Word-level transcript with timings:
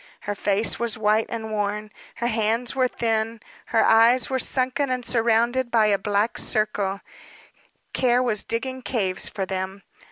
Her 0.21 0.33
face 0.33 0.79
was 0.79 0.97
white 0.97 1.27
and 1.29 1.51
worn, 1.51 1.91
her 2.15 2.25
hands 2.25 2.75
were 2.75 2.87
thin, 2.87 3.39
her 3.65 3.85
eyes 3.85 4.31
were 4.31 4.39
sunken 4.39 4.89
and 4.89 5.05
surrounded 5.05 5.69
by 5.69 5.85
a 5.85 5.99
black 5.99 6.39
circle 6.39 7.01
care 7.93 8.23
was 8.23 8.41
digging 8.41 8.81
caves 8.81 9.29
for 9.29 9.45
them. 9.45 9.83